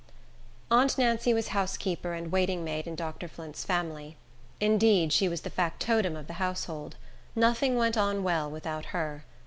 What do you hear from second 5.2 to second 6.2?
was the factotum